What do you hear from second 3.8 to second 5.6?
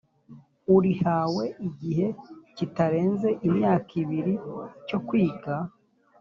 ibiri cyo kwiga